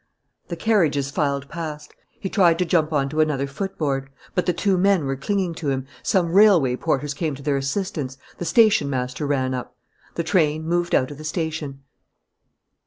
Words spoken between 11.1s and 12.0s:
of the station.